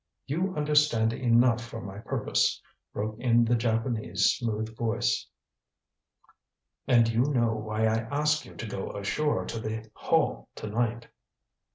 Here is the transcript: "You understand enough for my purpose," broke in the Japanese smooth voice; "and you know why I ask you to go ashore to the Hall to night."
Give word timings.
"You 0.25 0.55
understand 0.55 1.13
enough 1.13 1.63
for 1.63 1.79
my 1.79 1.99
purpose," 1.99 2.59
broke 2.91 3.19
in 3.19 3.45
the 3.45 3.53
Japanese 3.53 4.33
smooth 4.35 4.75
voice; 4.75 5.27
"and 6.87 7.07
you 7.07 7.25
know 7.25 7.53
why 7.53 7.85
I 7.85 7.99
ask 8.09 8.43
you 8.43 8.55
to 8.55 8.65
go 8.65 8.97
ashore 8.97 9.45
to 9.45 9.59
the 9.59 9.87
Hall 9.93 10.49
to 10.55 10.65
night." 10.65 11.07